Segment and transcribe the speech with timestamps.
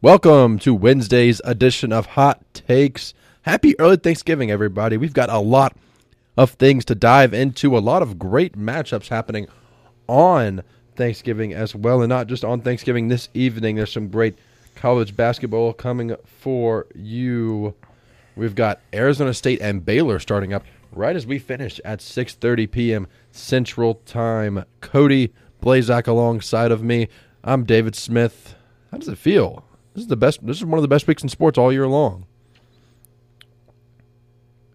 [0.00, 3.14] Welcome to Wednesday's edition of Hot Takes.
[3.42, 4.96] Happy early Thanksgiving, everybody.
[4.96, 5.76] We've got a lot
[6.36, 9.48] of things to dive into, a lot of great matchups happening
[10.06, 10.62] on
[10.94, 13.74] Thanksgiving as well, and not just on Thanksgiving this evening.
[13.74, 14.38] There's some great
[14.76, 17.74] college basketball coming for you.
[18.36, 23.08] We've got Arizona State and Baylor starting up right as we finish at 6:30 p.m.
[23.32, 24.64] Central Time.
[24.80, 27.08] Cody Blazak alongside of me.
[27.42, 28.54] I'm David Smith.
[28.92, 29.64] How does it feel?
[29.98, 30.46] This is the best.
[30.46, 32.24] This is one of the best weeks in sports all year long.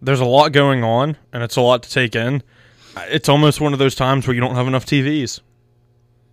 [0.01, 2.43] There's a lot going on, and it's a lot to take in.
[3.07, 5.39] It's almost one of those times where you don't have enough TVs.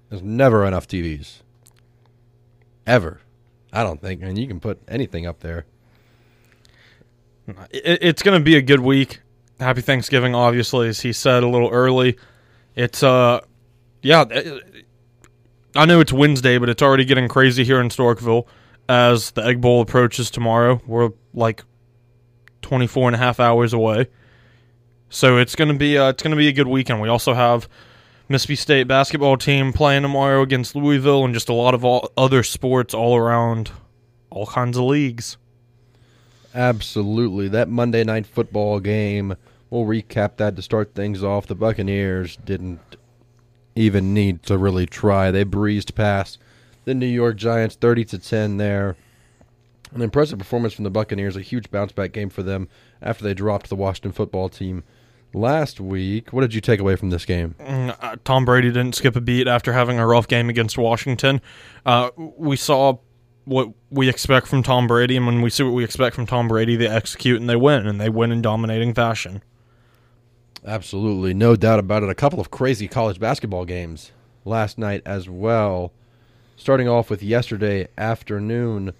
[0.08, 1.42] There's never enough TVs.
[2.84, 3.20] Ever.
[3.72, 4.22] I don't think.
[4.24, 5.66] And you can put anything up there.
[7.70, 9.20] It's going to be a good week.
[9.60, 12.18] Happy Thanksgiving, obviously, as he said a little early.
[12.74, 13.38] It's uh,
[14.02, 14.24] yeah.
[15.76, 18.48] I know it's Wednesday, but it's already getting crazy here in Starkville
[18.90, 20.82] as the Egg Bowl approaches tomorrow.
[20.84, 21.62] We're like
[22.62, 24.08] 24 and a half hours away.
[25.10, 27.00] So it's going to be uh, it's going to be a good weekend.
[27.00, 27.68] We also have
[28.28, 32.42] Mississippi State basketball team playing tomorrow against Louisville and just a lot of all other
[32.42, 33.70] sports all around
[34.28, 35.36] all kinds of leagues.
[36.52, 37.46] Absolutely.
[37.46, 39.36] That Monday night football game,
[39.68, 41.46] we'll recap that to start things off.
[41.46, 42.80] The Buccaneers didn't
[43.76, 45.30] even need to really try.
[45.30, 46.38] They breezed past
[46.84, 48.96] the New York Giants 30 to 10 there.
[49.92, 52.68] An impressive performance from the Buccaneers, a huge bounce back game for them
[53.02, 54.84] after they dropped the Washington football team
[55.34, 56.32] last week.
[56.32, 57.54] What did you take away from this game?
[57.58, 61.40] Mm, uh, Tom Brady didn't skip a beat after having a rough game against Washington.
[61.84, 62.98] Uh, we saw
[63.44, 66.46] what we expect from Tom Brady, and when we see what we expect from Tom
[66.46, 69.42] Brady, they execute and they win, and they win in dominating fashion.
[70.64, 72.10] Absolutely, no doubt about it.
[72.10, 74.12] A couple of crazy college basketball games
[74.44, 75.92] last night as well.
[76.60, 78.92] Starting off with yesterday afternoon.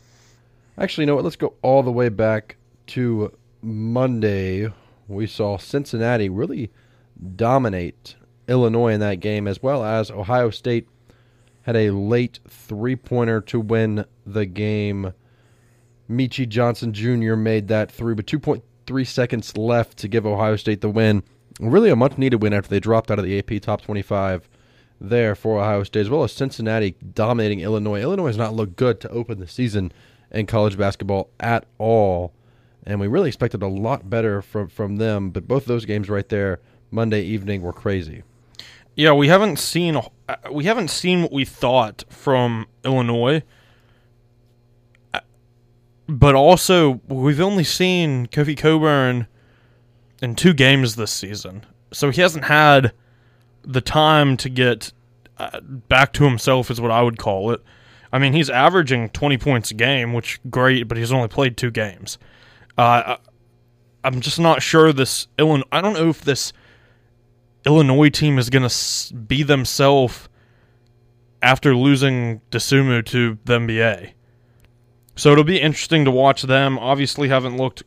[0.79, 1.25] Actually, you know what?
[1.25, 4.73] Let's go all the way back to Monday.
[5.09, 6.71] We saw Cincinnati really
[7.37, 8.17] dominate
[8.49, 10.89] Illinois in that game, as well as Ohio State
[11.65, 15.13] had a late three pointer to win the game.
[16.11, 17.37] Meechie Johnson Jr.
[17.37, 21.23] made that three, but 2.3 seconds left to give Ohio State the win.
[21.61, 24.49] Really a much needed win after they dropped out of the AP top 25
[25.01, 28.03] there for Ohio State, as well as Cincinnati dominating Illinois.
[28.03, 29.93] Illinois has not looked good to open the season
[30.31, 32.33] in college basketball at all,
[32.85, 35.31] and we really expected a lot better from from them.
[35.31, 36.61] But both those games right there
[36.91, 38.23] Monday evening were crazy.
[38.95, 43.43] Yeah, we haven't seen uh, we haven't seen what we thought from Illinois,
[45.15, 45.21] uh,
[46.07, 49.27] but also we've only seen Kofi Cockburn
[50.21, 52.93] in two games this season, so he hasn't had
[53.63, 54.93] the time to get
[55.39, 57.63] uh, back to himself, is what I would call it.
[58.13, 61.71] I mean, he's averaging 20 points a game, which great, but he's only played two
[61.71, 62.19] games.
[62.77, 63.17] Uh,
[64.03, 65.67] I'm just not sure this Illinois.
[65.71, 66.53] I don't know if this
[67.67, 70.29] Illinois team is going to be themselves
[71.43, 74.13] after losing Dosunmu to the NBA.
[75.17, 76.79] So it'll be interesting to watch them.
[76.79, 77.83] Obviously, haven't looked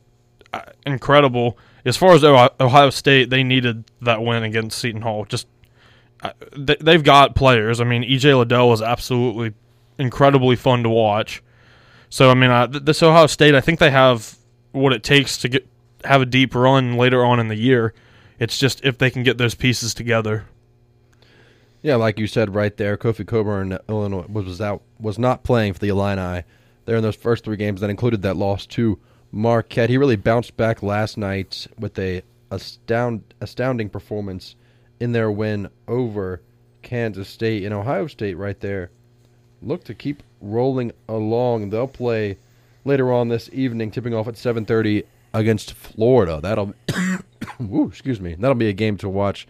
[0.54, 3.30] uh, incredible as far as Ohio State.
[3.30, 5.26] They needed that win against Seton Hall.
[5.26, 5.48] Just
[6.56, 7.82] they've got players.
[7.82, 9.54] I mean, EJ Liddell was absolutely
[9.98, 11.44] incredibly fun to watch.
[12.10, 14.38] So I mean, uh, this Ohio State, I think they have
[14.72, 15.68] what it takes to get
[16.04, 17.94] have a deep run later on in the year.
[18.40, 20.46] It's just if they can get those pieces together.
[21.82, 25.80] Yeah, like you said right there, Kofi Cockburn, Illinois was out was not playing for
[25.80, 26.44] the Illini
[26.86, 27.82] there in those first three games.
[27.82, 29.00] That included that loss to
[29.32, 29.90] Marquette.
[29.90, 34.56] He really bounced back last night with a astound, astounding performance
[35.00, 36.42] in their win over
[36.82, 38.92] Kansas State and Ohio State right there.
[39.62, 41.70] Look to keep rolling along.
[41.70, 42.38] They'll play
[42.86, 46.40] later on this evening, tipping off at 7:30 against Florida.
[46.42, 46.74] That'll,
[47.60, 49.48] woo, excuse me, that'll be a game to watch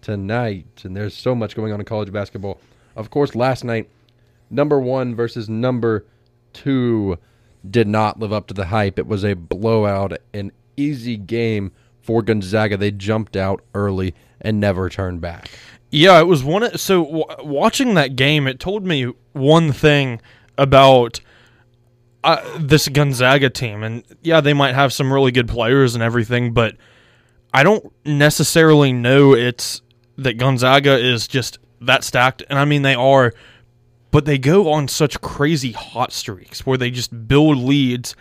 [0.00, 0.82] tonight.
[0.84, 2.60] And there's so much going on in college basketball.
[2.96, 3.88] Of course, last night,
[4.50, 6.04] number one versus number
[6.52, 7.18] two
[7.68, 8.98] did not live up to the hype.
[8.98, 11.72] It was a blowout, an easy game
[12.02, 12.76] for Gonzaga.
[12.76, 15.50] They jumped out early and never turned back.
[15.90, 16.76] Yeah, it was one.
[16.78, 20.20] So w- watching that game, it told me one thing
[20.56, 21.20] about
[22.22, 26.52] uh, this Gonzaga team, and yeah, they might have some really good players and everything,
[26.52, 26.76] but
[27.52, 29.82] I don't necessarily know it's
[30.16, 32.42] that Gonzaga is just that stacked.
[32.48, 33.32] And I mean, they are,
[34.10, 38.14] but they go on such crazy hot streaks where they just build leads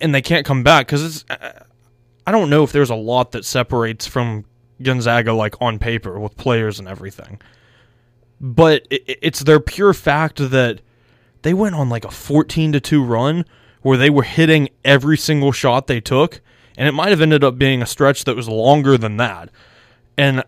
[0.00, 1.24] and they can't come back because it's.
[2.30, 4.44] I don't know if there's a lot that separates from
[4.80, 7.40] Gonzaga like on paper with players and everything.
[8.40, 10.80] But it, it's their pure fact that
[11.42, 13.44] they went on like a 14 to 2 run
[13.82, 16.40] where they were hitting every single shot they took
[16.78, 19.48] and it might have ended up being a stretch that was longer than that.
[20.16, 20.44] And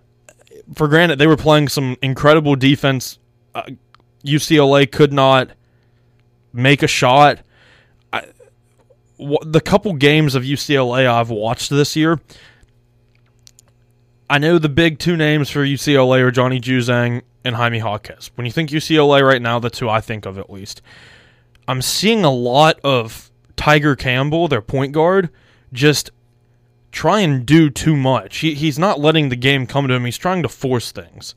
[0.76, 3.18] for granted they were playing some incredible defense
[3.56, 3.64] uh,
[4.24, 5.50] UCLA could not
[6.52, 7.40] make a shot.
[9.42, 12.20] The couple games of UCLA I've watched this year,
[14.28, 18.30] I know the big two names for UCLA are Johnny Juzang and Jaime Jaquez.
[18.34, 20.82] When you think UCLA right now, that's who I think of at least.
[21.68, 25.30] I'm seeing a lot of Tiger Campbell, their point guard,
[25.72, 26.10] just
[26.90, 28.38] try and do too much.
[28.38, 30.04] He, he's not letting the game come to him.
[30.04, 31.34] He's trying to force things.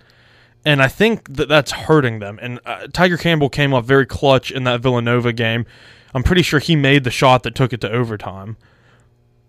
[0.65, 2.39] And I think that that's hurting them.
[2.41, 5.65] And uh, Tiger Campbell came off very clutch in that Villanova game.
[6.15, 8.55] I'm pretty sure he made the shot that took it to overtime.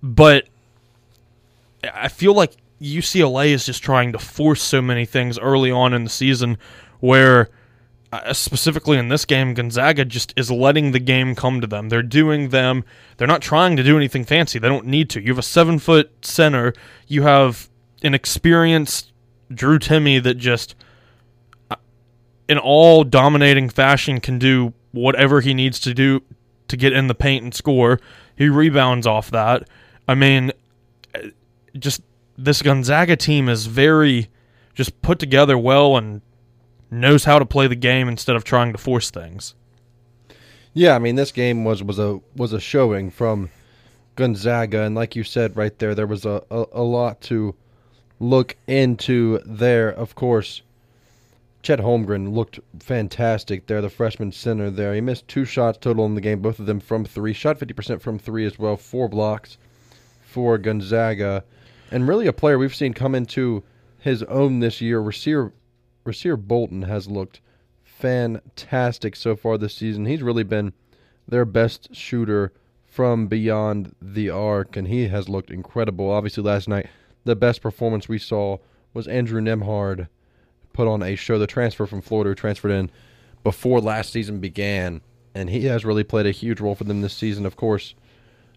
[0.03, 0.49] But
[1.95, 6.03] I feel like UCLA is just trying to force so many things early on in
[6.03, 6.59] the season
[6.99, 7.51] where
[8.13, 11.89] uh, specifically in this game Gonzaga just is letting the game come to them.
[11.89, 12.85] They're doing them.
[13.17, 14.59] They're not trying to do anything fancy.
[14.59, 15.21] They don't need to.
[15.21, 16.75] You have a 7-foot center.
[17.07, 17.69] You have
[18.03, 19.13] an experienced
[19.55, 20.75] Drew Timme that just
[21.71, 21.77] uh,
[22.49, 26.23] in all dominating fashion can do whatever he needs to do
[26.69, 28.01] to get in the paint and score.
[28.37, 29.69] He rebounds off that.
[30.09, 30.53] I mean,
[31.79, 32.03] just
[32.37, 34.29] this Gonzaga team is very
[34.75, 36.21] just put together well and
[36.91, 39.55] knows how to play the game instead of trying to force things.
[40.75, 43.51] Yeah, I mean this game was was a was a showing from
[44.15, 47.55] Gonzaga, and like you said right there, there was a, a, a lot to
[48.21, 49.89] look into there.
[49.89, 50.63] Of course,
[51.67, 54.95] Chet Holmgren looked fantastic there, the freshman center there.
[54.95, 57.33] He missed two shots total in the game, both of them from three.
[57.33, 59.59] Shot 50% from three as well, four blocks
[60.25, 61.43] for Gonzaga.
[61.91, 63.65] And really a player we've seen come into
[63.99, 65.03] his own this year.
[65.03, 65.51] Rasir,
[66.05, 67.41] Rasir Bolton has looked
[67.83, 70.07] fantastic so far this season.
[70.07, 70.73] He's really been
[71.27, 72.53] their best shooter
[72.85, 76.13] from beyond the arc, and he has looked incredible.
[76.13, 76.87] Obviously, last night,
[77.25, 78.59] the best performance we saw
[78.95, 80.07] was Andrew Nembhard
[80.77, 81.39] put on a show.
[81.39, 82.91] The transfer from Florida transferred in
[83.43, 85.01] before last season began,
[85.35, 87.47] and he has really played a huge role for them this season.
[87.47, 87.95] Of course,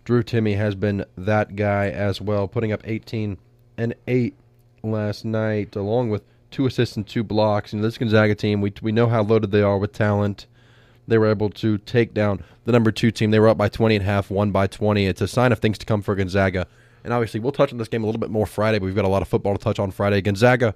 [0.04, 3.38] Drew Timme has been that guy as well, putting up 18
[3.78, 4.36] and 8
[4.84, 7.72] last night, along with two assists and two blocks.
[7.72, 10.46] And this Gonzaga team, we we know how loaded they are with talent.
[11.08, 13.32] They were able to take down the number two team.
[13.32, 15.08] They were up by 20 and a half, one by 20.
[15.08, 16.68] It's a sign of things to come for Gonzaga.
[17.04, 19.06] And obviously, we'll touch on this game a little bit more Friday, but we've got
[19.06, 20.22] a lot of football to touch on Friday.
[20.22, 20.76] Gonzaga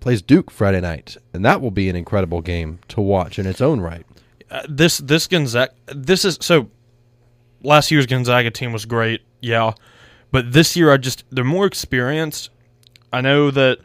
[0.00, 3.60] plays Duke Friday night, and that will be an incredible game to watch in its
[3.60, 4.04] own right.
[4.50, 6.68] Uh, this this Gonzaga this is so
[7.62, 9.72] last year's Gonzaga team was great, yeah,
[10.32, 12.50] but this year I just they're more experienced.
[13.12, 13.78] I know that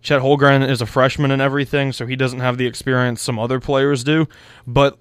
[0.00, 3.60] Chet Holmgren is a freshman and everything, so he doesn't have the experience some other
[3.60, 4.26] players do,
[4.66, 4.98] but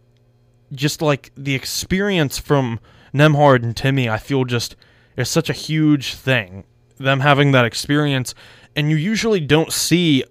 [0.74, 2.80] just like the experience from
[3.14, 4.76] Nembhard and Timme, I feel just
[5.18, 6.64] is such a huge thing.
[7.04, 8.34] Them having that experience,
[8.76, 10.24] and you usually don't see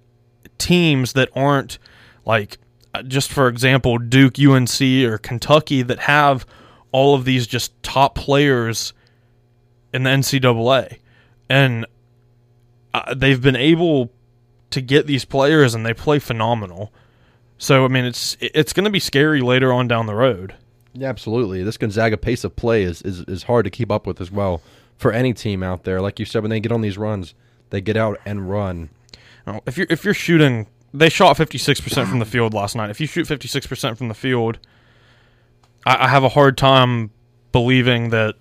[0.59, 1.79] teams that aren't
[2.25, 2.59] like,
[2.95, 6.47] uh, just for example, Duke, UNC, or Kentucky that have
[6.93, 8.93] all of these just top players
[9.93, 10.99] in the NCAA,
[11.49, 11.87] and
[12.95, 14.11] uh, they've been able
[14.71, 16.93] to get these players, and they play phenomenal.
[17.59, 20.55] So I mean, it's it's going to be scary later on down the road.
[20.93, 21.63] Yeah, absolutely.
[21.63, 24.63] This Gonzaga pace of play is, is is hard to keep up with as well
[25.01, 26.01] for any team out there.
[26.01, 27.35] Like you said, when they get on these runs,
[27.71, 28.91] they get out and run.
[29.47, 32.91] Now, if you're if you're shooting, they shot 56 percent from the field last night.
[32.91, 34.59] If you shoot 56 percent from the field,
[35.87, 37.11] I, I have a hard time
[37.51, 38.37] believing that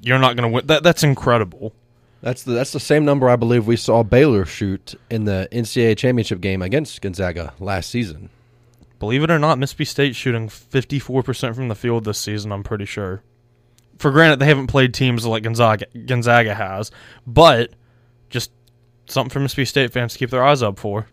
[0.00, 0.66] you're not going to win.
[0.66, 1.72] That that's incredible.
[2.20, 5.96] That's the that's the same number I believe we saw Baylor shoot in the NCAA
[5.96, 8.28] championship game against Gonzaga last season.
[8.98, 12.84] Believe it or not, Mississippi State shooting 54% from the field this season, I'm pretty
[12.84, 13.22] sure.
[13.98, 16.90] For granted, they haven't played teams like Gonzaga, Gonzaga has,
[17.26, 17.74] but
[18.30, 18.50] just
[19.06, 21.06] something for Mississippi State fans to keep their eyes up for.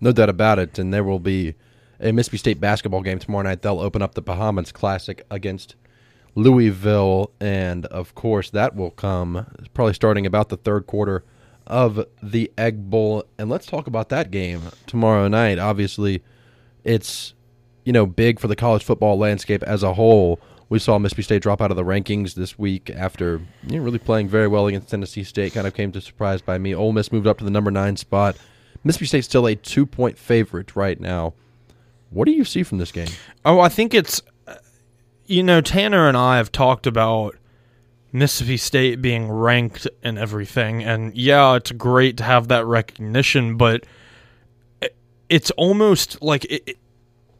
[0.00, 0.78] No doubt about it.
[0.78, 1.54] And there will be
[2.00, 3.62] a Mississippi State basketball game tomorrow night.
[3.62, 5.74] They'll open up the Bahamas Classic against
[6.34, 7.30] Louisville.
[7.40, 11.24] And of course, that will come probably starting about the third quarter
[11.66, 13.24] of the Egg Bowl.
[13.38, 15.58] And let's talk about that game tomorrow night.
[15.58, 16.22] Obviously,
[16.84, 17.34] it's
[17.84, 20.40] you know big for the college football landscape as a whole.
[20.74, 24.00] We saw Mississippi State drop out of the rankings this week after you know, really
[24.00, 25.54] playing very well against Tennessee State.
[25.54, 26.74] Kind of came to surprise by me.
[26.74, 28.36] Ole Miss moved up to the number nine spot.
[28.82, 31.34] Mississippi State's still a two point favorite right now.
[32.10, 33.06] What do you see from this game?
[33.44, 34.56] Oh, I think it's uh,
[35.26, 37.36] you know Tanner and I have talked about
[38.10, 43.86] Mississippi State being ranked and everything, and yeah, it's great to have that recognition, but
[45.28, 46.76] it's almost like it,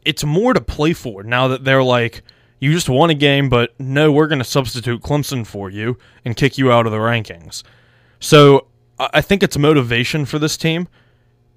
[0.05, 2.23] it's more to play for now that they're like,
[2.59, 6.35] you just won a game, but no, we're going to substitute Clemson for you and
[6.35, 7.63] kick you out of the rankings.
[8.19, 10.87] So I think it's motivation for this team.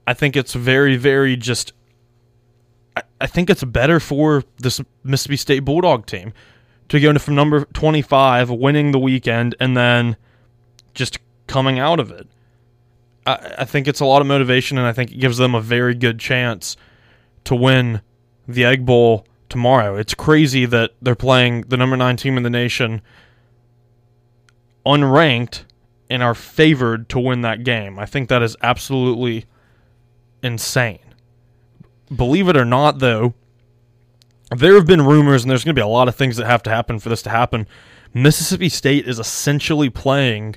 [0.06, 1.72] I think it's very, very just.
[3.20, 6.32] I, think it's better for this Mississippi State Bulldog team
[6.88, 10.16] to go from number 25, winning the weekend, and then
[10.94, 12.26] just coming out of it.
[13.24, 15.94] I think it's a lot of motivation, and I think it gives them a very
[15.94, 16.76] good chance
[17.44, 18.00] to win
[18.48, 19.96] the Egg Bowl tomorrow.
[19.96, 23.02] It's crazy that they're playing the number nine team in the nation
[24.84, 25.64] unranked
[26.10, 27.98] and are favored to win that game.
[27.98, 29.46] I think that is absolutely
[30.42, 31.00] insane.
[32.14, 33.34] Believe it or not, though,
[34.56, 36.62] there have been rumors, and there's going to be a lot of things that have
[36.62, 37.66] to happen for this to happen.
[38.14, 40.56] Mississippi State is essentially playing,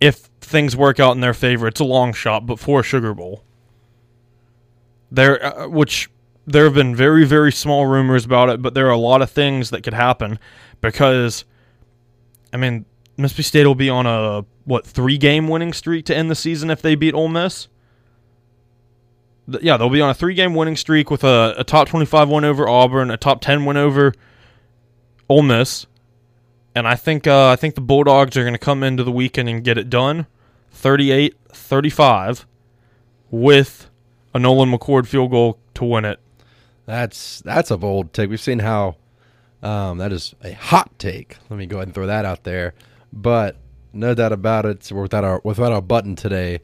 [0.00, 3.14] if things work out in their favor, it's a long shot, but for a Sugar
[3.14, 3.42] Bowl.
[5.10, 6.10] There, uh, which
[6.52, 9.30] there have been very, very small rumors about it, but there are a lot of
[9.30, 10.38] things that could happen
[10.80, 11.44] because,
[12.52, 12.84] I mean,
[13.16, 16.70] Mississippi State will be on a what three game winning streak to end the season
[16.70, 17.68] if they beat Ole Miss.
[19.48, 22.28] Yeah, they'll be on a three game winning streak with a, a top twenty five
[22.28, 24.14] win over Auburn, a top ten win over
[25.28, 25.86] Ole Miss,
[26.74, 29.48] and I think uh, I think the Bulldogs are going to come into the weekend
[29.48, 30.26] and get it done,
[30.74, 32.44] 38-35,
[33.30, 33.90] with
[34.32, 36.20] a Nolan McCord field goal to win it.
[36.90, 38.30] That's that's a bold take.
[38.30, 38.96] We've seen how
[39.62, 41.36] um, that is a hot take.
[41.48, 42.74] Let me go ahead and throw that out there.
[43.12, 43.58] But
[43.92, 46.58] no doubt about it, we're without our without our button today.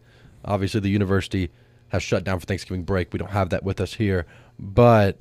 [0.44, 1.48] Obviously, the university
[1.90, 3.12] has shut down for Thanksgiving break.
[3.12, 4.26] We don't have that with us here,
[4.58, 5.16] but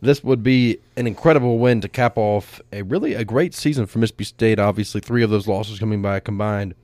[0.00, 4.00] this would be an incredible win to cap off a really a great season for
[4.00, 4.58] Mississippi State.
[4.58, 6.74] Obviously, three of those losses coming by a combined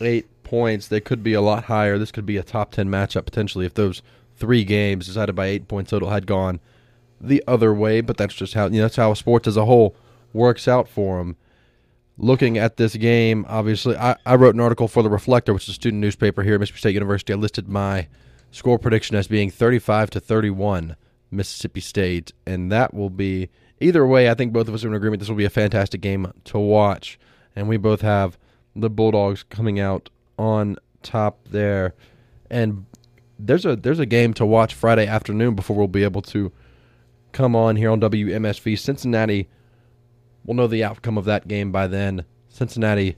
[0.00, 0.86] eight points.
[0.86, 1.98] They could be a lot higher.
[1.98, 4.02] This could be a top ten matchup potentially if those
[4.40, 6.58] three games decided by eight points total had gone
[7.20, 8.00] the other way.
[8.00, 9.94] But that's just how you know that's how sports as a whole
[10.32, 11.36] works out for them.
[12.18, 15.70] Looking at this game, obviously, I, I wrote an article for the Reflector, which is
[15.70, 17.32] a student newspaper here at Mississippi State University.
[17.32, 18.08] I listed my
[18.50, 20.96] score prediction as being 35 to 31
[21.30, 23.48] Mississippi State, and that will be
[23.80, 24.28] either way.
[24.28, 25.20] I think both of us are in agreement.
[25.20, 27.18] This will be a fantastic game to watch,
[27.56, 28.36] and we both have
[28.76, 31.94] the Bulldogs coming out on top there.
[32.50, 32.84] And
[33.46, 36.52] there's a there's a game to watch Friday afternoon before we'll be able to
[37.32, 38.78] come on here on WMSV.
[38.78, 39.48] Cincinnati
[40.44, 42.24] We'll know the outcome of that game by then.
[42.48, 43.16] Cincinnati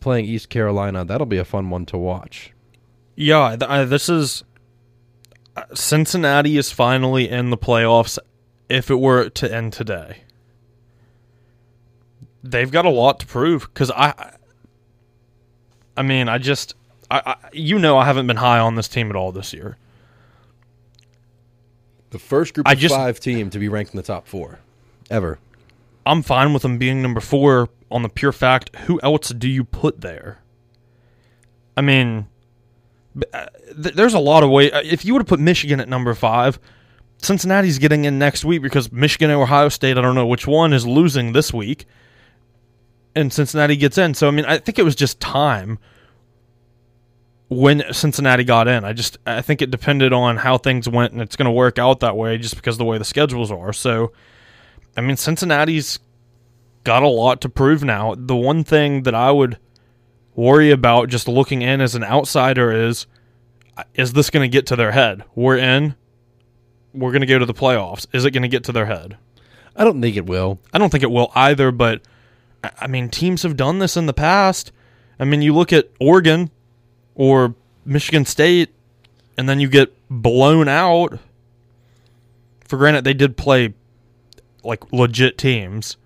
[0.00, 1.04] playing East Carolina.
[1.04, 2.52] That'll be a fun one to watch.
[3.16, 4.42] Yeah, th- I, this is
[5.56, 8.18] uh, Cincinnati is finally in the playoffs.
[8.70, 10.22] If it were to end today,
[12.42, 13.62] they've got a lot to prove.
[13.72, 14.36] Because I-
[15.96, 16.74] I mean, I just,
[17.10, 19.76] I, I, you know, I haven't been high on this team at all this year.
[22.10, 24.58] The first group I of just- five team to be ranked in the top four
[25.10, 25.38] ever.
[26.06, 28.74] I'm fine with them being number four on the pure fact.
[28.86, 30.38] Who else do you put there?
[31.76, 32.26] I mean,
[33.32, 33.46] uh,
[33.82, 34.72] th- there's a lot of way.
[34.72, 36.58] uh, If you would have put Michigan at number five,
[37.18, 40.72] Cincinnati's getting in next week because Michigan and Ohio State, I don't know which one,
[40.72, 41.86] is losing this week,
[43.14, 44.14] and Cincinnati gets in.
[44.14, 45.78] So I mean, I think it was just time
[47.50, 48.84] when Cincinnati got in.
[48.84, 51.78] I just I think it depended on how things went, and it's going to work
[51.78, 53.72] out that way just because of the way the schedules are.
[53.74, 54.12] So.
[54.96, 56.00] I mean, Cincinnati's
[56.82, 58.16] got a lot to prove now.
[58.18, 59.56] The one thing that I would
[60.34, 63.06] worry about just looking in as an outsider is
[63.94, 65.22] is this going to get to their head?
[65.36, 65.94] We're in.
[66.92, 68.04] We're going to go to the playoffs.
[68.12, 69.16] Is it going to get to their head?
[69.76, 70.58] I don't think it will.
[70.72, 72.02] I don't think it will either, but
[72.64, 74.72] I- I mean, teams have done this in the past.
[75.20, 76.50] I mean, you look at Oregon
[77.20, 78.70] or Michigan State,
[79.36, 81.18] and then you get blown out.
[82.64, 83.74] For granted, they did play
[84.64, 85.98] like legit teams.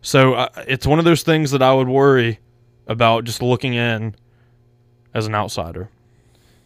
[0.00, 2.38] So uh, it's one of those things that I would worry
[2.86, 4.14] about just looking in
[5.12, 5.90] as an outsider.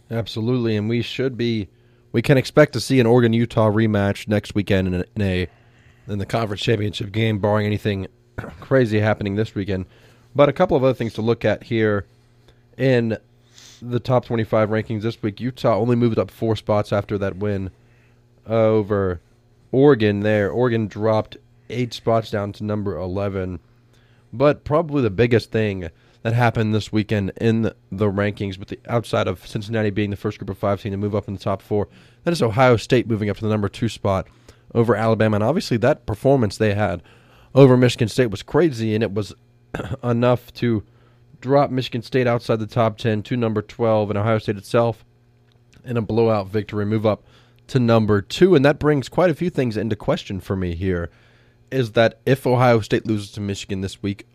[0.08, 1.68] Absolutely, and we should be.
[2.12, 5.48] We can expect to see an Oregon Utah rematch next weekend in a, in a
[6.06, 8.06] in the conference championship game, barring anything
[8.60, 9.86] crazy happening this weekend.
[10.32, 12.06] But a couple of other things to look at here
[12.76, 13.18] in
[13.80, 15.40] the top 25 rankings this week.
[15.40, 17.70] Utah only moved up four spots after that win
[18.46, 19.20] over
[19.72, 20.20] Oregon.
[20.20, 21.36] There, Oregon dropped
[21.70, 23.60] eight spots down to number 11.
[24.32, 25.90] But probably the biggest thing
[26.22, 30.38] that happened this weekend in the, rankings, with the outside of Cincinnati being the first
[30.38, 31.88] group of five team to move up in the top four,
[32.24, 34.26] that is Ohio State moving up to the number two spot
[34.74, 35.36] over Alabama.
[35.36, 37.02] And obviously, that performance they had
[37.54, 39.34] over Michigan State was crazy, and it was
[40.02, 40.82] enough to
[41.40, 45.04] drop Michigan State outside the top 10 to number 12, and Ohio State itself
[45.84, 47.24] in a blowout victory move up
[47.68, 51.10] to number two, and that brings quite a few things into question for me here.
[51.70, 54.26] Is that if Ohio State loses to Michigan this week,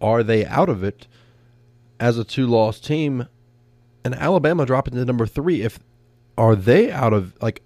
[0.00, 1.06] are they out of it
[1.98, 3.28] as a two-loss team?
[4.04, 5.62] And Alabama dropping to number three.
[5.62, 5.78] If
[6.36, 7.62] are they out of like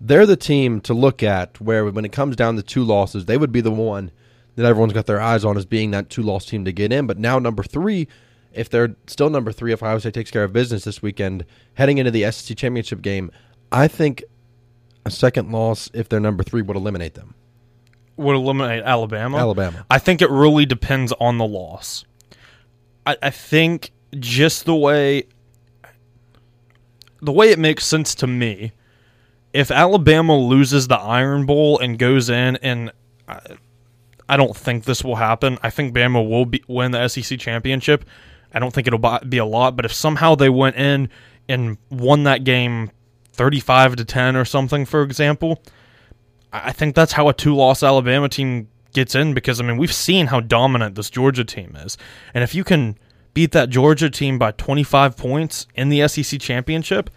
[0.00, 3.38] they're the team to look at where when it comes down to two losses, they
[3.38, 4.10] would be the one
[4.56, 7.06] that everyone's got their eyes on as being that two loss team to get in.
[7.06, 8.08] But now number three,
[8.52, 11.44] if they're still number three, if Ohio State takes care of business this weekend,
[11.74, 13.30] heading into the SEC championship game,
[13.70, 14.22] I think
[15.04, 17.34] a second loss, if they're number three, would eliminate them.
[18.16, 19.38] Would eliminate Alabama.
[19.38, 19.86] Alabama.
[19.90, 22.04] I think it really depends on the loss.
[23.06, 25.24] I, I think just the way
[27.22, 28.72] the way it makes sense to me,
[29.52, 32.90] if Alabama loses the Iron Bowl and goes in and
[33.28, 33.40] I,
[34.28, 35.58] I don't think this will happen.
[35.62, 38.04] I think Bama will be, win the SEC championship.
[38.54, 41.08] I don't think it'll be a lot, but if somehow they went in
[41.48, 42.90] and won that game
[43.32, 45.62] 35 to 10 or something for example,
[46.52, 50.26] I think that's how a two-loss Alabama team gets in because I mean, we've seen
[50.26, 51.96] how dominant this Georgia team is.
[52.34, 52.98] And if you can
[53.34, 57.08] beat that Georgia team by 25 points in the SEC championship,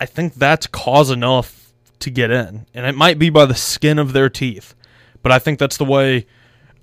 [0.00, 2.66] I think that's cause enough to get in.
[2.72, 4.74] And it might be by the skin of their teeth.
[5.22, 6.26] But I think that's the way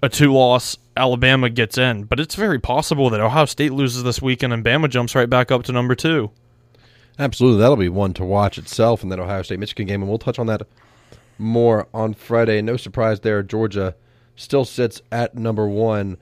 [0.02, 2.04] a two loss Alabama gets in.
[2.04, 5.52] But it's very possible that Ohio State loses this weekend and Bama jumps right back
[5.52, 6.32] up to number two.
[7.18, 7.60] Absolutely.
[7.60, 10.02] That'll be one to watch itself in that Ohio State Michigan game.
[10.02, 10.64] And we'll touch on that
[11.38, 12.62] more on Friday.
[12.62, 13.42] No surprise there.
[13.44, 13.96] Georgia
[14.36, 16.18] still sits at number one.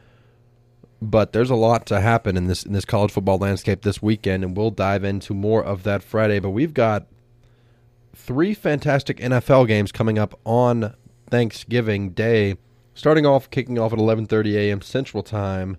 [1.01, 4.41] But there's a lot to happen in this in this college football landscape this weekend,
[4.41, 6.39] and we'll dive into more of that Friday.
[6.39, 7.07] But we've got
[8.15, 10.95] three fantastic NFL games coming up on
[11.33, 12.57] Thanksgiving Day.
[12.93, 14.81] Starting off, kicking off at 11:30 a.m.
[14.81, 15.77] Central Time,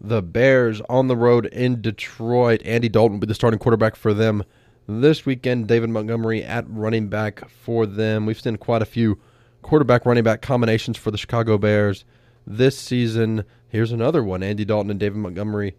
[0.00, 2.62] the Bears on the road in Detroit.
[2.64, 4.42] Andy Dalton will be the starting quarterback for them
[4.88, 5.66] this weekend.
[5.68, 8.24] David Montgomery at running back for them.
[8.24, 9.20] We've seen quite a few
[9.60, 12.06] quarterback running back combinations for the Chicago Bears
[12.46, 13.44] this season.
[13.68, 15.76] Here's another one Andy Dalton and David Montgomery.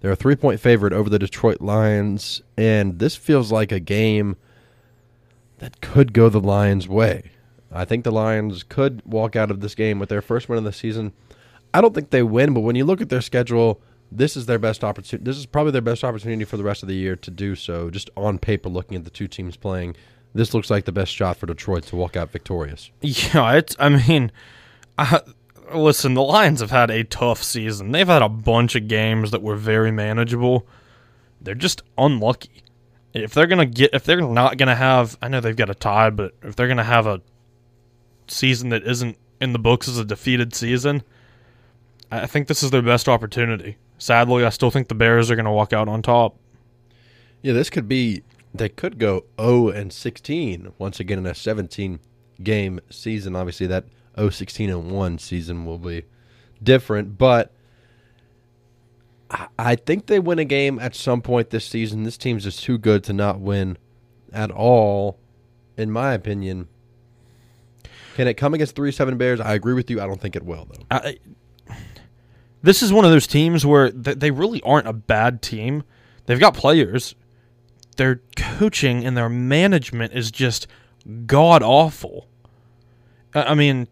[0.00, 4.34] They're a three point favorite over the Detroit Lions, and this feels like a game
[5.64, 7.30] that could go the Lions' way.
[7.72, 10.64] I think the Lions could walk out of this game with their first win of
[10.64, 11.14] the season.
[11.72, 13.80] I don't think they win, but when you look at their schedule,
[14.12, 15.24] this is their best opportunity.
[15.24, 17.88] This is probably their best opportunity for the rest of the year to do so.
[17.88, 19.96] Just on paper, looking at the two teams playing,
[20.34, 22.90] this looks like the best shot for Detroit to walk out victorious.
[23.00, 23.74] Yeah, it's.
[23.78, 24.32] I mean,
[24.98, 25.22] I,
[25.74, 27.92] listen, the Lions have had a tough season.
[27.92, 30.66] They've had a bunch of games that were very manageable.
[31.40, 32.63] They're just unlucky.
[33.14, 36.10] If they're gonna get, if they're not gonna have, I know they've got a tie,
[36.10, 37.22] but if they're gonna have a
[38.26, 41.02] season that isn't in the books as a defeated season,
[42.10, 43.76] I think this is their best opportunity.
[43.98, 46.36] Sadly, I still think the Bears are to walk out on top.
[47.42, 48.22] Yeah, this could be.
[48.52, 51.98] They could go 0 and 16 once again in a 17
[52.42, 53.34] game season.
[53.34, 53.84] Obviously, that
[54.16, 56.04] 0 16 and 1 season will be
[56.62, 57.52] different, but
[59.58, 62.04] I think they win a game at some point this season.
[62.04, 63.78] This team's just too good to not win
[64.32, 65.18] at all,
[65.76, 66.68] in my opinion.
[68.14, 69.40] Can it come against three seven Bears?
[69.40, 70.00] I agree with you.
[70.00, 70.84] I don't think it will though.
[70.90, 71.18] I,
[72.62, 75.82] this is one of those teams where they really aren't a bad team.
[76.26, 77.14] They've got players.
[77.96, 80.66] Their coaching and their management is just
[81.26, 82.28] god awful.
[83.34, 83.88] I mean,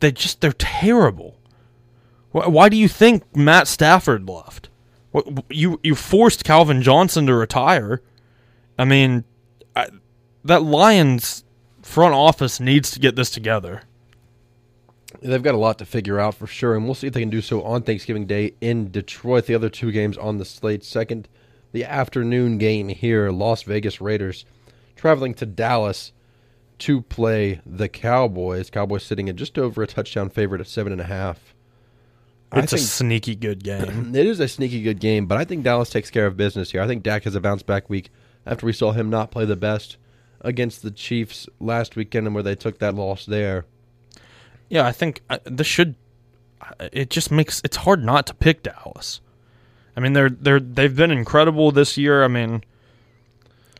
[0.00, 1.29] they just they're terrible.
[2.32, 4.68] Why do you think Matt Stafford left?
[5.48, 8.00] You you forced Calvin Johnson to retire.
[8.78, 9.24] I mean,
[9.74, 9.88] I,
[10.44, 11.44] that Lions
[11.82, 13.82] front office needs to get this together.
[15.20, 17.30] They've got a lot to figure out for sure, and we'll see if they can
[17.30, 19.46] do so on Thanksgiving Day in Detroit.
[19.46, 20.84] The other two games on the slate.
[20.84, 21.28] Second,
[21.72, 24.44] the afternoon game here, Las Vegas Raiders
[24.94, 26.12] traveling to Dallas
[26.78, 28.70] to play the Cowboys.
[28.70, 31.54] Cowboys sitting at just over a touchdown favorite at seven and a half.
[32.52, 34.14] It's a sneaky good game.
[34.14, 36.82] it is a sneaky good game, but I think Dallas takes care of business here.
[36.82, 38.10] I think Dak has a bounce back week
[38.44, 39.96] after we saw him not play the best
[40.40, 43.66] against the Chiefs last weekend and where they took that loss there.
[44.68, 45.94] Yeah, I think uh, this should.
[46.60, 49.20] Uh, it just makes it's hard not to pick Dallas.
[49.96, 52.24] I mean, they're they're they've been incredible this year.
[52.24, 52.64] I mean,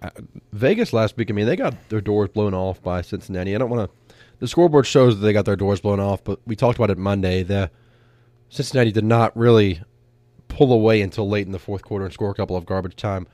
[0.03, 0.11] uh,
[0.53, 1.31] Vegas last week.
[1.31, 3.55] I mean, they got their doors blown off by Cincinnati.
[3.55, 4.15] I don't want to.
[4.39, 6.99] The scoreboard shows that they got their doors blown off, but we talked about it
[6.99, 7.43] Monday.
[7.43, 7.71] The
[8.51, 9.81] Cincinnati did not really
[10.49, 13.27] pull away until late in the fourth quarter and score a couple of garbage time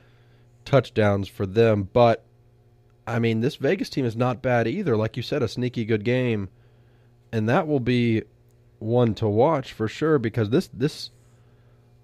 [0.63, 1.89] touchdowns for them.
[1.91, 2.23] But
[3.05, 4.95] I mean, this Vegas team is not bad either.
[4.95, 6.49] Like you said, a sneaky good game,
[7.31, 8.23] and that will be
[8.79, 11.09] one to watch for sure because this this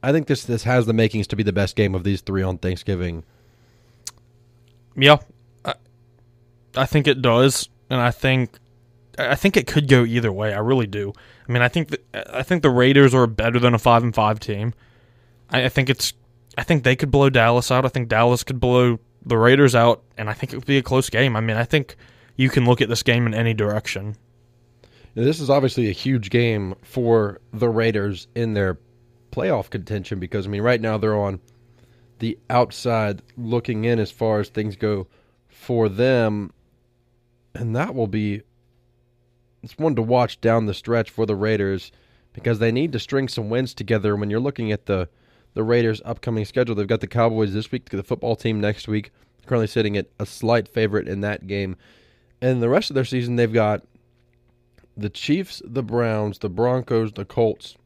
[0.02, 2.42] I think this this has the makings to be the best game of these three
[2.42, 3.24] on Thanksgiving.
[4.96, 5.18] Yeah,
[5.64, 5.76] I,
[6.76, 8.58] I think it does, and I think
[9.18, 10.54] I think it could go either way.
[10.54, 11.14] I really do.
[11.48, 14.14] I mean, I think that, I think the Raiders are better than a five and
[14.14, 14.74] five team.
[15.50, 16.14] I, I think it's
[16.58, 17.86] I think they could blow Dallas out.
[17.86, 20.84] I think Dallas could blow the Raiders out, and I think it would be a
[20.84, 21.36] close game.
[21.36, 21.96] I mean, I think
[22.36, 24.16] you can look at this game in any direction.
[25.16, 28.80] Now, this is obviously a huge game for the Raiders in their
[29.32, 31.40] playoff contention because I mean, right now they're on
[32.20, 35.08] the outside looking in as far as things go
[35.50, 36.52] for them,
[37.54, 38.42] and that will be
[39.64, 41.92] it's one to watch down the stretch for the Raiders
[42.34, 44.16] because they need to string some wins together.
[44.16, 45.10] When you're looking at the
[45.56, 49.12] the Raiders' upcoming schedule, they've got the Cowboys this week, the football team next week,
[49.46, 51.78] currently sitting at a slight favorite in that game,
[52.42, 53.84] and the rest of their season they've got
[54.98, 57.78] the Chiefs, the Browns, the Broncos, the Colts,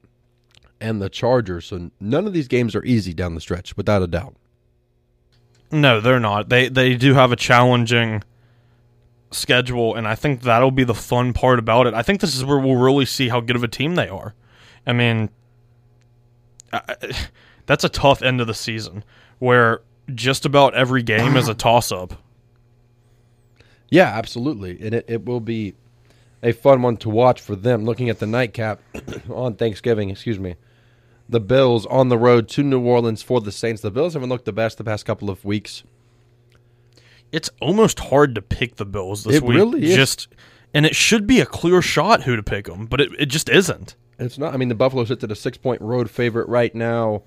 [0.79, 1.65] and the Chargers.
[1.65, 4.35] So none of these games are easy down the stretch, without a doubt.
[5.71, 6.49] No, they're not.
[6.49, 8.23] They they do have a challenging
[9.31, 11.93] schedule, and I think that'll be the fun part about it.
[11.93, 14.33] I think this is where we'll really see how good of a team they are.
[14.85, 15.29] I mean,
[16.71, 16.95] I,
[17.65, 19.03] that's a tough end of the season
[19.39, 19.81] where
[20.13, 22.13] just about every game is a toss up.
[23.89, 24.79] Yeah, absolutely.
[24.81, 25.75] And it, it will be
[26.43, 27.85] a fun one to watch for them.
[27.85, 28.81] Looking at the nightcap
[29.29, 30.55] on Thanksgiving, excuse me.
[31.29, 33.81] The Bills on the road to New Orleans for the Saints.
[33.81, 35.83] The Bills haven't looked the best the past couple of weeks.
[37.31, 39.57] It's almost hard to pick the Bills this It week.
[39.57, 39.95] really is.
[39.95, 40.27] Just
[40.73, 43.49] and it should be a clear shot who to pick them, but it, it just
[43.49, 43.95] isn't.
[44.19, 44.53] It's not.
[44.53, 47.23] I mean, the Buffalo sits at a six-point road favorite right now,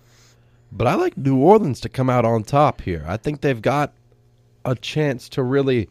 [0.73, 3.05] but I like New Orleans to come out on top here.
[3.07, 3.93] I think they've got
[4.65, 5.89] a chance to really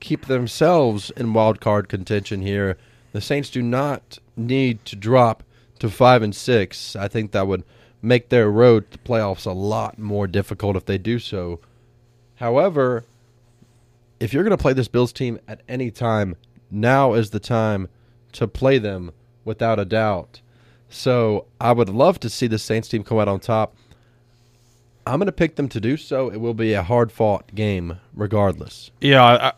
[0.00, 2.76] keep themselves in wild card contention here.
[3.12, 5.42] The Saints do not need to drop
[5.78, 6.94] to five and six.
[6.96, 7.64] I think that would
[8.00, 11.60] make their road to playoffs a lot more difficult if they do so.
[12.36, 13.04] However,
[14.22, 16.36] if you're going to play this Bills team at any time,
[16.70, 17.88] now is the time
[18.32, 19.10] to play them
[19.44, 20.40] without a doubt.
[20.88, 23.74] So I would love to see the Saints team come out on top.
[25.04, 26.30] I'm going to pick them to do so.
[26.30, 28.92] It will be a hard fought game, regardless.
[29.00, 29.52] Yeah, I,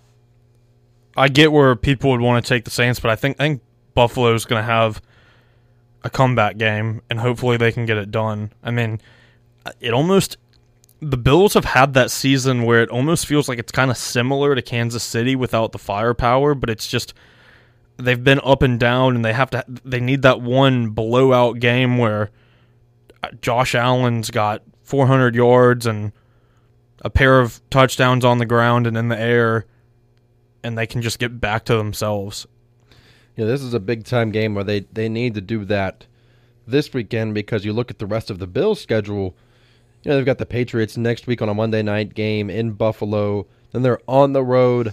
[1.16, 3.62] I- get where people would want to take the Saints, but I think I think
[3.94, 5.02] Buffalo's going to have
[6.02, 8.50] a comeback game, and hopefully they can get it done.
[8.62, 9.00] I mean,
[9.80, 10.38] it almost
[11.10, 14.54] the Bills have had that season where it almost feels like it's kind of similar
[14.54, 17.14] to Kansas City without the firepower, but it's just
[17.96, 21.98] they've been up and down, and they have to they need that one blowout game
[21.98, 22.30] where
[23.22, 26.12] uh, Josh Allen's got 400 yards and
[27.02, 29.66] a pair of touchdowns on the ground and in the air,
[30.62, 32.46] and they can just get back to themselves.
[33.36, 36.06] Yeah, this is a big time game where they, they need to do that
[36.66, 39.36] this weekend because you look at the rest of the Bills' schedule.
[40.04, 43.46] You know, they've got the Patriots next week on a Monday night game in Buffalo.
[43.72, 44.92] Then they're on the road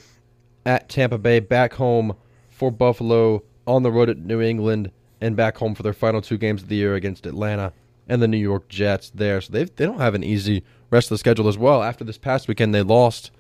[0.66, 2.16] at Tampa Bay, back home
[2.50, 6.38] for Buffalo, on the road at New England, and back home for their final two
[6.38, 7.74] games of the year against Atlanta
[8.08, 9.42] and the New York Jets there.
[9.42, 11.84] So they they don't have an easy rest of the schedule as well.
[11.84, 13.32] After this past weekend, they lost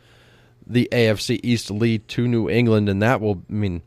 [0.67, 3.81] the AFC East lead to New England, and that will I mean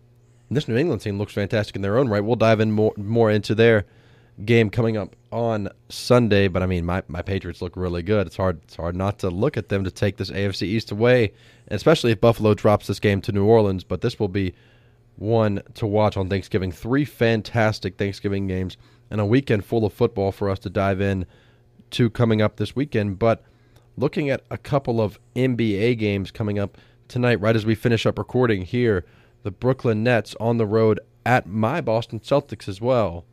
[0.51, 2.25] this New England team looks fantastic in their own right.
[2.25, 3.85] We'll dive in more more into their
[4.43, 8.29] game coming up on Sunday, but I mean my, my Patriots look really good.
[8.29, 11.33] It's hard it's hard not to look at them to take this AFC East away,
[11.67, 14.55] especially if Buffalo drops this game to New Orleans, but this will be
[15.17, 16.71] one to watch on Thanksgiving.
[16.71, 18.77] Three fantastic Thanksgiving games
[19.11, 21.27] and a weekend full of football for us to dive in
[21.91, 23.43] to coming up this weekend, but
[23.97, 28.19] looking at a couple of NBA games coming up tonight right as we finish up
[28.19, 29.05] recording here
[29.43, 33.25] the Brooklyn Nets on the road at my Boston Celtics as well.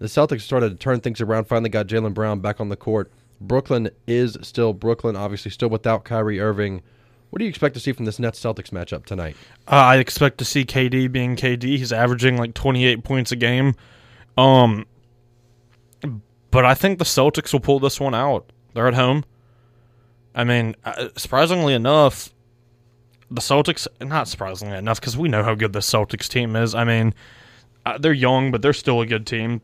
[0.00, 3.12] The Celtics started to turn things around, finally got Jaylen Brown back on the court.
[3.38, 6.82] Brooklyn is still Brooklyn, obviously still without Kyrie Irving.
[7.28, 9.36] What do you expect to see from this Nets Celtics matchup tonight?
[9.68, 11.62] Uh, I expect to see KD being KD.
[11.62, 13.74] He's averaging like 28 points a game.
[14.36, 14.86] Um,
[16.50, 18.50] but I think the Celtics will pull this one out.
[18.74, 19.24] They're at home.
[20.34, 22.30] I mean, uh, surprisingly enough,
[23.30, 26.74] the Celtics, not surprisingly enough, because we know how good the Celtics team is.
[26.74, 27.14] I mean,
[27.84, 29.60] uh, they're young, but they're still a good team.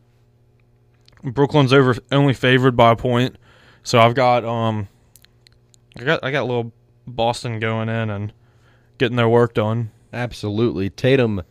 [1.26, 3.36] Brooklyn's over only favored by a point,
[3.82, 4.88] so I've got um,
[5.98, 6.72] I got I got a little
[7.06, 8.32] Boston going in and
[8.98, 9.90] getting their work done.
[10.12, 10.88] Absolutely.
[10.90, 11.42] Tatum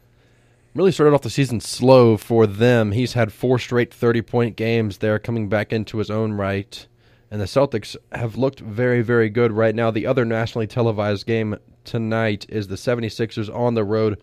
[0.73, 2.91] really started off the season slow for them.
[2.91, 6.88] He's had four straight 30 point games there, coming back into his own right.
[7.31, 9.91] And the Celtics have looked very, very good right now.
[9.91, 14.21] The other nationally televised game tonight is the 76ers on the road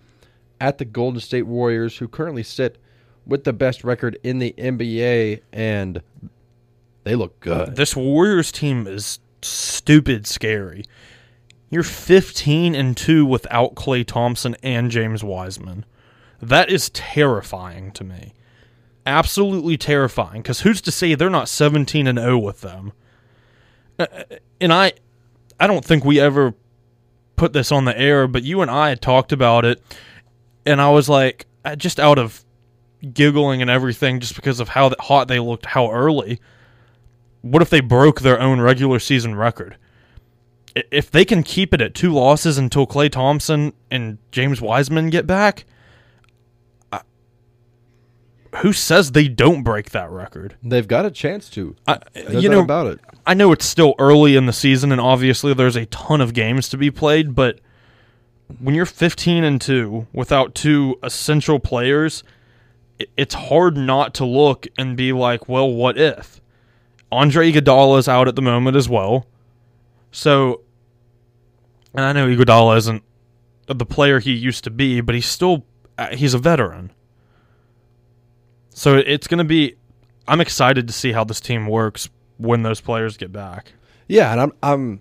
[0.60, 2.78] at the Golden State Warriors, who currently sit
[3.26, 6.02] with the best record in the NBA, and
[7.04, 7.76] they look good.
[7.76, 10.84] This Warriors team is stupid scary.
[11.70, 15.84] You're 15 and 2 without Klay Thompson and James Wiseman.
[16.40, 18.34] That is terrifying to me.
[19.06, 22.92] Absolutely terrifying cuz who's to say they're not 17 and 0 with them?
[23.98, 24.06] Uh,
[24.60, 24.92] and I
[25.58, 26.54] I don't think we ever
[27.36, 29.82] put this on the air, but you and I had talked about it
[30.66, 32.41] and I was like uh, just out of
[33.12, 36.40] giggling and everything just because of how hot they looked how early.
[37.40, 39.76] What if they broke their own regular season record?
[40.74, 45.26] if they can keep it at two losses until Klay Thompson and James Wiseman get
[45.26, 45.64] back,
[48.56, 50.56] who says they don't break that record?
[50.62, 51.74] They've got a chance to.
[51.86, 51.98] I,
[52.30, 53.00] you know about it.
[53.26, 56.68] I know it's still early in the season, and obviously there's a ton of games
[56.70, 57.34] to be played.
[57.34, 57.60] But
[58.58, 62.24] when you're 15 and two without two essential players,
[63.16, 66.40] it's hard not to look and be like, well, what if?
[67.10, 69.26] Andre Iguodala is out at the moment as well.
[70.10, 70.62] So,
[71.94, 73.02] and I know Iguodala isn't
[73.66, 75.64] the player he used to be, but he's still
[75.98, 76.90] uh, he's a veteran.
[78.70, 79.76] So it's going to be.
[80.26, 83.72] I'm excited to see how this team works when those players get back.
[84.08, 85.00] Yeah, and I'm I'm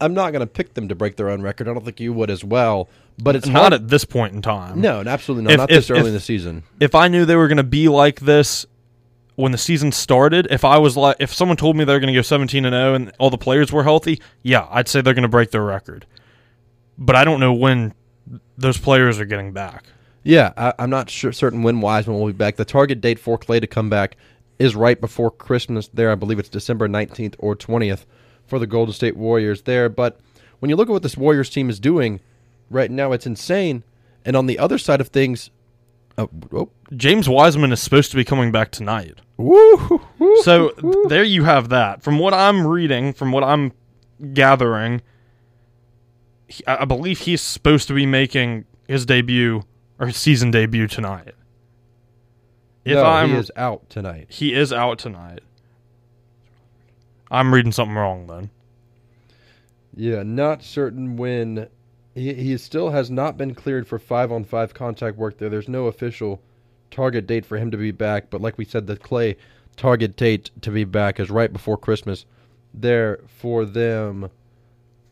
[0.00, 1.68] I'm not going to pick them to break their own record.
[1.68, 2.88] I don't think you would as well.
[3.18, 3.72] But it's not hard.
[3.74, 4.80] at this point in time.
[4.80, 5.52] No, absolutely not.
[5.52, 6.62] If- not if- this early if- in the season.
[6.80, 8.66] If I knew they were going to be like this
[9.36, 12.18] when the season started, if I was like, if someone told me they're going to
[12.18, 15.22] go 17 and 0 and all the players were healthy, yeah, I'd say they're going
[15.22, 16.06] to break their record.
[16.98, 17.94] But I don't know when
[18.56, 19.84] those players are getting back.
[20.22, 22.56] Yeah, I, I'm not sure, certain when Wiseman will be back.
[22.56, 24.16] The target date for Klay to come back
[24.58, 25.88] is right before Christmas.
[25.92, 28.06] There, I believe it's December 19th or 20th
[28.46, 29.62] for the Golden State Warriors.
[29.62, 30.20] There, but
[30.60, 32.20] when you look at what this Warriors team is doing
[32.70, 33.84] right now, it's insane.
[34.24, 35.50] And on the other side of things,
[36.16, 39.20] oh, oh, James Wiseman is supposed to be coming back tonight.
[40.42, 42.02] So th- there you have that.
[42.02, 43.72] From what I'm reading, from what I'm
[44.32, 45.02] gathering,
[46.46, 49.62] he, I I believe he's supposed to be making his debut
[49.98, 51.34] or his season debut tonight.
[52.84, 54.26] If no, I'm he is out tonight.
[54.28, 55.40] he is out tonight.
[57.30, 58.50] I'm reading something wrong then.
[59.96, 61.68] Yeah, not certain when.
[62.14, 65.48] He, he still has not been cleared for five on five contact work there.
[65.48, 66.40] There's no official
[66.90, 69.36] target date for him to be back, but like we said, the Klay
[69.76, 72.24] target date to be back is right before Christmas
[72.72, 74.30] there for them.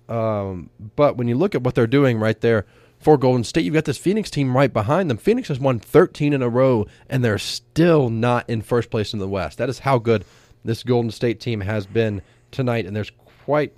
[0.09, 2.67] Um, but when you look at what they're doing right there
[2.99, 5.17] for Golden State, you've got this Phoenix team right behind them.
[5.17, 9.19] Phoenix has won 13 in a row, and they're still not in first place in
[9.19, 9.59] the West.
[9.59, 10.25] That is how good
[10.65, 13.13] this Golden State team has been tonight, and there's
[13.45, 13.75] quite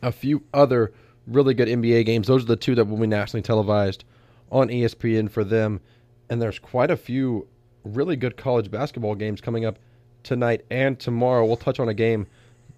[0.00, 0.92] a few other
[1.26, 2.26] really good NBA games.
[2.26, 4.04] Those are the two that will be nationally televised
[4.50, 5.80] on ESPN for them.
[6.28, 7.46] And there's quite a few
[7.84, 9.78] really good college basketball games coming up
[10.22, 11.44] tonight and tomorrow.
[11.44, 12.26] We'll touch on a game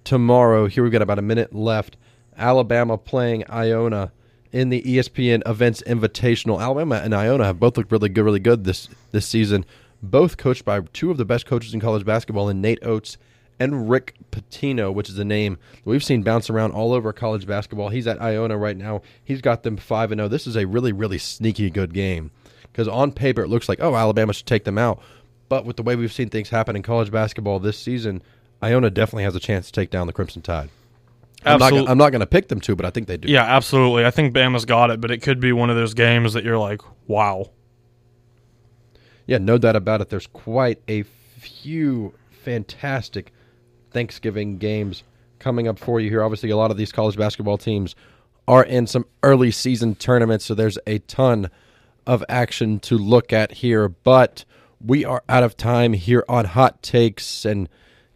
[0.04, 0.66] tomorrow.
[0.66, 1.96] Here we've got about a minute left.
[2.36, 4.12] Alabama playing Iona
[4.52, 6.60] in the ESPN Events Invitational.
[6.60, 9.64] Alabama and Iona have both looked really good, really good this this season.
[10.02, 13.16] Both coached by two of the best coaches in college basketball, in Nate Oats
[13.58, 17.88] and Rick Pitino, which is a name we've seen bounce around all over college basketball.
[17.88, 19.02] He's at Iona right now.
[19.22, 20.28] He's got them five and zero.
[20.28, 22.30] This is a really, really sneaky good game
[22.64, 25.00] because on paper it looks like oh Alabama should take them out,
[25.48, 28.22] but with the way we've seen things happen in college basketball this season,
[28.62, 30.70] Iona definitely has a chance to take down the Crimson Tide.
[31.46, 33.30] I'm not, I'm not going to pick them to, but I think they do.
[33.30, 34.06] Yeah, absolutely.
[34.06, 36.58] I think Bama's got it, but it could be one of those games that you're
[36.58, 37.50] like, wow.
[39.26, 40.08] Yeah, no doubt about it.
[40.08, 43.32] There's quite a few fantastic
[43.94, 45.04] Thanksgiving games
[45.38, 46.22] coming up for you here.
[46.22, 47.94] Obviously, a lot of these college basketball teams
[48.46, 51.48] are in some early season tournaments, so there's a ton
[52.06, 53.88] of action to look at here.
[53.88, 54.44] But
[54.84, 57.68] we are out of time here on Hot Takes, and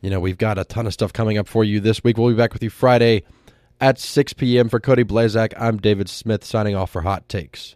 [0.02, 2.18] you know we've got a ton of stuff coming up for you this week.
[2.18, 3.22] We'll be back with you Friday
[3.80, 4.68] at 6 p.m.
[4.68, 5.54] for Cody Blazak.
[5.56, 7.66] I'm David Smith signing off for Hot Takes.